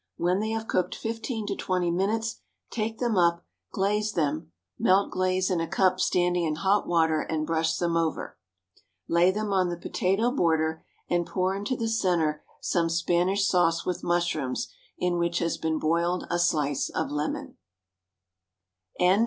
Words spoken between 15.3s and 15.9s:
has been